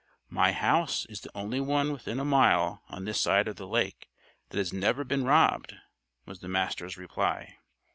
[0.31, 4.09] "My house is the only one within a mile on this side of the lake
[4.49, 5.75] that has never been robbed,"
[6.25, 7.59] was the Master's reply.